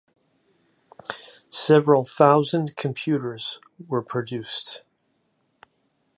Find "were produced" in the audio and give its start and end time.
3.87-4.81